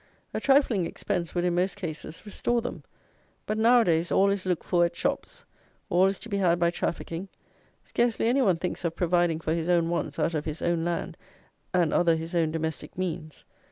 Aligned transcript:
A 0.33 0.39
trifling 0.39 0.87
expense 0.87 1.35
would, 1.35 1.43
in 1.45 1.53
most 1.53 1.75
cases, 1.75 2.25
restore 2.25 2.59
them; 2.59 2.83
but 3.45 3.55
now 3.59 3.81
a 3.81 3.85
days 3.85 4.11
all 4.11 4.31
is 4.31 4.47
looked 4.47 4.63
for 4.63 4.83
at 4.83 4.95
shops: 4.95 5.45
all 5.91 6.07
is 6.07 6.17
to 6.17 6.27
be 6.27 6.37
had 6.37 6.57
by 6.59 6.71
trafficking: 6.71 7.27
scarcely 7.83 8.25
any 8.27 8.41
one 8.41 8.57
thinks 8.57 8.83
of 8.83 8.95
providing 8.95 9.39
for 9.39 9.53
his 9.53 9.69
own 9.69 9.89
wants 9.89 10.17
out 10.17 10.33
of 10.33 10.45
his 10.45 10.63
own 10.63 10.83
land 10.83 11.17
and 11.71 11.93
other 11.93 12.15
his 12.15 12.33
own 12.33 12.49
domestic 12.49 12.97
means. 12.97 13.45